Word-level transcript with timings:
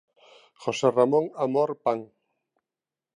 José 0.63 0.87
Ramón 0.97 1.25
Amor 1.45 1.71
Pan. 1.83 1.99